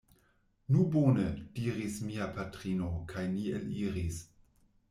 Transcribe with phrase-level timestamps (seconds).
[0.75, 1.25] Nu bone!
[1.59, 4.23] diris mia patrino, kaj ni eliris.